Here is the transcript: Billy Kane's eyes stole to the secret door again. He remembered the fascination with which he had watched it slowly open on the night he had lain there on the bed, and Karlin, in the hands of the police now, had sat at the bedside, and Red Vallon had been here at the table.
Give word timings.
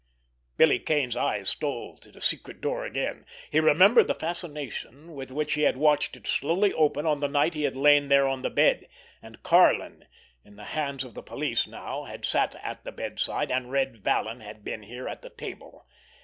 Billy 0.57 0.79
Kane's 0.79 1.15
eyes 1.15 1.47
stole 1.49 1.95
to 1.99 2.11
the 2.11 2.21
secret 2.21 2.59
door 2.59 2.85
again. 2.85 3.23
He 3.51 3.59
remembered 3.59 4.07
the 4.07 4.15
fascination 4.15 5.13
with 5.13 5.29
which 5.29 5.53
he 5.53 5.61
had 5.61 5.77
watched 5.77 6.17
it 6.17 6.25
slowly 6.25 6.73
open 6.73 7.05
on 7.05 7.19
the 7.19 7.27
night 7.27 7.53
he 7.53 7.65
had 7.65 7.75
lain 7.75 8.07
there 8.07 8.27
on 8.27 8.41
the 8.41 8.49
bed, 8.49 8.87
and 9.21 9.43
Karlin, 9.43 10.07
in 10.43 10.55
the 10.55 10.63
hands 10.73 11.03
of 11.03 11.13
the 11.13 11.21
police 11.21 11.67
now, 11.67 12.05
had 12.05 12.25
sat 12.25 12.55
at 12.63 12.83
the 12.83 12.91
bedside, 12.91 13.51
and 13.51 13.69
Red 13.71 13.99
Vallon 14.03 14.39
had 14.39 14.63
been 14.63 14.81
here 14.81 15.07
at 15.07 15.21
the 15.21 15.29
table. 15.29 15.85